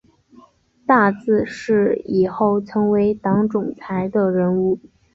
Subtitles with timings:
[0.87, 4.79] 大字是以后成为党总裁的人物